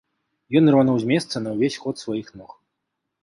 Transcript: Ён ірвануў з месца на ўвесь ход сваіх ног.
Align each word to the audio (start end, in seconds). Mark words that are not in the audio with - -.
Ён 0.59 0.69
ірвануў 0.69 0.97
з 1.03 1.09
месца 1.11 1.35
на 1.45 1.53
ўвесь 1.57 1.79
ход 1.83 1.95
сваіх 2.05 2.27
ног. 2.39 2.51